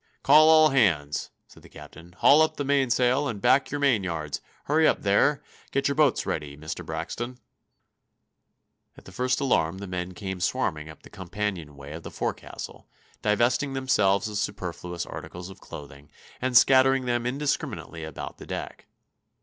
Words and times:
"Call 0.23 0.49
all 0.49 0.69
hands!" 0.69 1.29
said 1.47 1.61
the 1.61 1.69
captain. 1.69 2.13
"Haul 2.17 2.41
up 2.41 2.57
the 2.57 2.65
mainsail, 2.65 3.27
and 3.27 3.39
back 3.39 3.69
your 3.69 3.79
main 3.79 4.03
yards. 4.03 4.41
Hurry 4.63 4.87
up 4.87 5.03
there! 5.03 5.43
Get 5.69 5.87
your 5.87 5.93
boats 5.93 6.25
ready, 6.25 6.57
Mr. 6.57 6.83
Braxton!" 6.83 7.37
At 8.97 9.05
the 9.05 9.11
first 9.11 9.39
alarm 9.39 9.77
the 9.77 9.85
men 9.85 10.15
came 10.15 10.39
swarming 10.41 10.89
up 10.89 11.03
the 11.03 11.11
companionway 11.11 11.91
of 11.93 12.01
the 12.01 12.09
forecastle, 12.09 12.89
divesting 13.21 13.73
themselves 13.73 14.27
of 14.27 14.39
superfluous 14.39 15.05
articles 15.05 15.51
of 15.51 15.61
clothing, 15.61 16.09
and 16.41 16.57
scattering 16.57 17.05
them 17.05 17.27
indiscriminately 17.27 18.03
about 18.03 18.39
the 18.39 18.47
deck. 18.47 18.87